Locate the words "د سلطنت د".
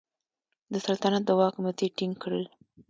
0.71-1.29